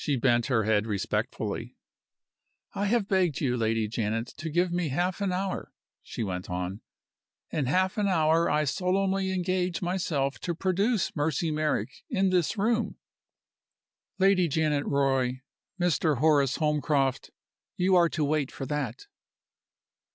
[0.03, 1.77] She bent her head respectfully.
[2.73, 6.81] "I have begged you, Lady Janet, to give me half an hour," she went on.
[7.51, 12.95] "In half an hour I solemnly engage myself to produce Mercy Merrick in this room.
[14.17, 15.43] Lady Janet Roy,
[15.79, 16.17] Mr.
[16.17, 17.29] Horace Holmcroft,
[17.77, 19.05] you are to wait for that."